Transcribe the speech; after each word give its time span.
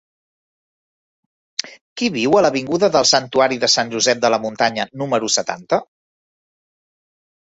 Qui 1.99 2.07
viu 2.15 2.37
a 2.37 2.41
l'avinguda 2.45 2.89
del 2.95 3.05
Santuari 3.09 3.59
de 3.65 3.69
Sant 3.73 3.91
Josep 3.91 4.23
de 4.23 4.31
la 4.35 4.39
Muntanya 4.47 4.87
número 5.03 5.29
setanta? 5.35 5.79